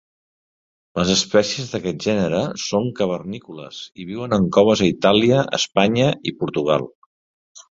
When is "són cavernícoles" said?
2.63-3.83